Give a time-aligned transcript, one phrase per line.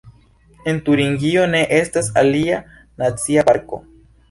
[0.71, 2.65] En Turingio ne estas alia
[3.05, 3.83] nacia parko.